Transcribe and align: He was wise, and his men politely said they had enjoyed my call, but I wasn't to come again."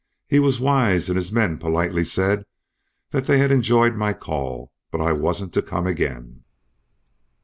He 0.27 0.39
was 0.39 0.59
wise, 0.59 1.09
and 1.09 1.15
his 1.15 1.31
men 1.31 1.59
politely 1.59 2.03
said 2.03 2.47
they 3.11 3.37
had 3.37 3.51
enjoyed 3.51 3.95
my 3.95 4.13
call, 4.13 4.73
but 4.89 4.99
I 4.99 5.11
wasn't 5.11 5.53
to 5.53 5.61
come 5.61 5.85
again." 5.85 6.43